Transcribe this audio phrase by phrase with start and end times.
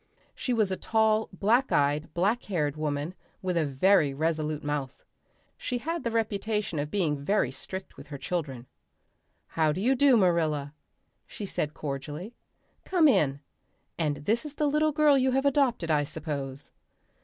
[0.33, 3.13] She was a tall black eyed, black haired woman,
[3.43, 5.03] with a very resolute mouth.
[5.59, 8.65] She had the reputation of being very strict with her children.
[9.49, 10.73] "How do you do, Marilla?"
[11.27, 12.33] she said cordially.
[12.83, 13.41] "Come in.
[13.95, 16.71] And this is the little girl you have adopted, I suppose?"